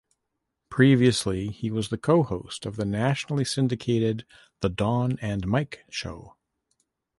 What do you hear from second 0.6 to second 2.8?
Previously he was the co-host of